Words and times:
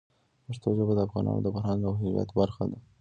پښتو 0.45 0.69
ژبه 0.77 0.93
د 0.95 0.99
افغانانو 1.07 1.41
د 1.43 1.47
فرهنګ 1.55 1.81
او 1.87 1.93
هویت 1.99 2.29
برخه 2.39 2.63
ده. 2.71 2.79